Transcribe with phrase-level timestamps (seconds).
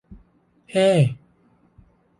[0.73, 0.87] เฮ้